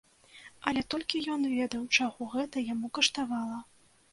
Але 0.69 0.81
толькі 0.93 1.21
ён 1.35 1.45
ведаў, 1.51 1.83
чаго 1.99 2.31
гэта 2.33 2.67
яму 2.73 2.87
каштавала. 3.01 3.63